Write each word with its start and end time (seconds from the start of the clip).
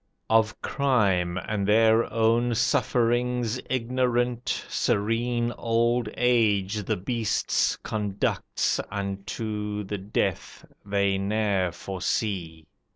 "Of 0.31 0.59
crime, 0.63 1.37
and 1.37 1.67
their 1.67 2.11
own 2.11 2.55
sufferings 2.55 3.61
ignorant, 3.69 4.65
Serene 4.67 5.53
old 5.59 6.09
age 6.17 6.81
the 6.85 6.97
beasts 6.97 7.75
conducts 7.75 8.79
Unto 8.89 9.83
the 9.83 9.99
death 9.99 10.65
they 10.83 11.19
ne'er 11.19 11.71
foresee. 11.71 12.65